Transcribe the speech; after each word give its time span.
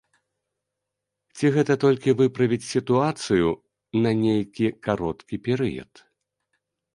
Ці 1.35 1.45
гэта 1.57 1.73
толькі 1.83 2.15
выправіць 2.21 2.67
сітуацыю 2.69 3.47
на 4.07 4.11
нейкі 4.23 4.71
кароткі 4.89 5.35
перыяд? 5.51 5.93